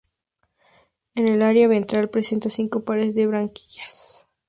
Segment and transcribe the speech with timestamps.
[1.13, 4.27] En el área ventral presenta cinco pares de branquias.